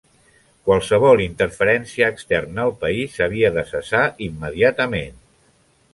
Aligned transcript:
Qualsevol 0.69 1.21
interferència 1.25 2.09
externa 2.15 2.63
al 2.65 2.73
país 2.85 3.19
havia 3.27 3.55
de 3.59 3.67
cessar 3.73 4.03
immediatament. 4.29 5.25